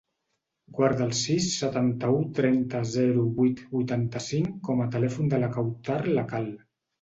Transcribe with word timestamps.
Guarda 0.77 1.03
el 1.07 1.11
sis, 1.17 1.49
setanta-u, 1.63 2.15
trenta, 2.39 2.81
zero, 2.93 3.27
vuit, 3.41 3.61
vuitanta-cinc 3.75 4.57
com 4.71 4.83
a 4.87 4.89
telèfon 4.97 5.31
de 5.35 5.43
la 5.45 5.51
Kawtar 5.59 6.01
Lakhal. 6.17 6.51